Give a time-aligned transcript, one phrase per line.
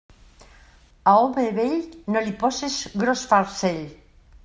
[1.11, 1.77] A home vell,
[2.17, 3.83] no li poses gros farcell.